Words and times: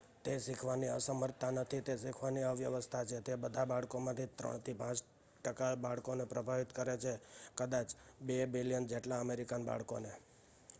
"તે 0.25 0.33
શીખવાની 0.43 0.87
અસમર્થતા 0.91 1.49
નથી 1.55 1.81
તે 1.81 1.95
શીખવાની 1.97 2.45
અવ્યવસ્થા 2.45 3.03
છે; 3.03 3.19
તે 3.21 3.37
બધા 3.37 3.65
બાળકોમાંથી 3.65 4.27
3 4.39 4.63
થી 4.63 4.77
5 4.79 5.05
ટકા 5.43 5.71
બાળકોને 5.83 6.23
પ્રભાવિત 6.27 6.69
કરે 6.73 6.95
છે 6.99 7.13
કદાચ 7.57 7.89
2 8.27 8.51
મિલિયન 8.51 8.89
જેટલા 8.89 9.21
અમેરિકન 9.21 9.61
બાળકોને". 9.65 10.11